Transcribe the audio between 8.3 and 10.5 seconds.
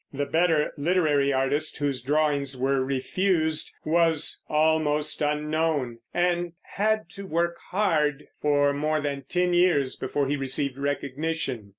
for more than ten years before he